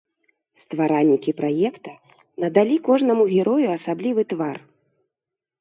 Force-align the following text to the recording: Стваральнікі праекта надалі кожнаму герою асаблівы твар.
Стваральнікі 0.61 1.33
праекта 1.41 1.93
надалі 2.45 2.75
кожнаму 2.87 3.29
герою 3.35 3.67
асаблівы 3.77 4.29
твар. 4.35 4.57